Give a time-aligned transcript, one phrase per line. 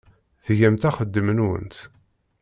[0.45, 1.75] Tgamt axeddim-nwent.